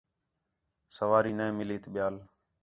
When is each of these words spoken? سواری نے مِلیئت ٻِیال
سواری 0.95 1.33
نے 1.37 1.47
مِلیئت 1.57 1.85
ٻِیال 1.93 2.15